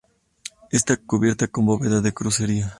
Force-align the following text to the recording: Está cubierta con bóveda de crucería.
Está 0.71 0.97
cubierta 0.97 1.47
con 1.47 1.67
bóveda 1.67 2.01
de 2.01 2.11
crucería. 2.11 2.69